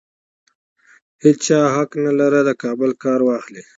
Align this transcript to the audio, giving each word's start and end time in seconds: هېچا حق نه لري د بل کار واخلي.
هېچا 1.23 1.59
حق 1.75 1.91
نه 2.05 2.11
لري 2.19 2.41
د 2.47 2.49
بل 2.79 2.91
کار 3.03 3.19
واخلي. 3.27 3.63